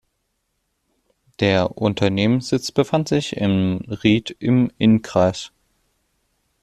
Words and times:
Der 1.41 1.77
Unternehmenssitz 1.77 2.71
befand 2.71 3.07
sich 3.07 3.37
in 3.37 3.81
Ried 4.03 4.35
im 4.39 4.71
Innkreis. 4.79 5.51